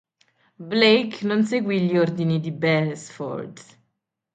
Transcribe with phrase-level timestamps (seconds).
[0.71, 3.59] Blake non seguì gli ordini di Beresford.